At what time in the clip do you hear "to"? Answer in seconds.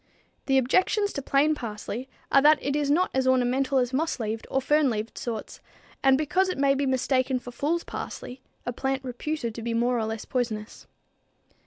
1.13-1.21, 9.53-9.61